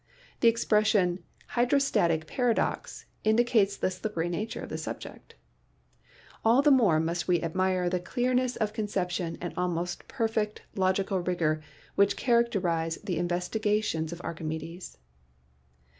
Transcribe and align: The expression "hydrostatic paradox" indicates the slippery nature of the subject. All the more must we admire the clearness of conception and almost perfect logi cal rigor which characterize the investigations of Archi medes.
The 0.39 0.47
expression 0.47 1.19
"hydrostatic 1.49 2.25
paradox" 2.25 3.05
indicates 3.23 3.77
the 3.77 3.91
slippery 3.91 4.29
nature 4.29 4.61
of 4.61 4.69
the 4.69 4.77
subject. 4.79 5.35
All 6.43 6.63
the 6.63 6.71
more 6.71 6.99
must 6.99 7.27
we 7.27 7.43
admire 7.43 7.87
the 7.87 7.99
clearness 7.99 8.55
of 8.55 8.73
conception 8.73 9.37
and 9.39 9.53
almost 9.55 10.07
perfect 10.07 10.63
logi 10.75 11.03
cal 11.03 11.19
rigor 11.19 11.61
which 11.93 12.17
characterize 12.17 12.97
the 13.03 13.19
investigations 13.19 14.11
of 14.11 14.19
Archi 14.23 14.43
medes. 14.43 14.97